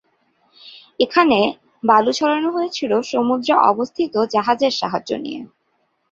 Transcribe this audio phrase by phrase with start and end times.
[0.99, 1.39] এখানে,
[1.83, 5.41] বালু ছড়ানো হয়েছিল সমুদ্রে অবস্থিত জাহাজের সাহায্য নিয়ে।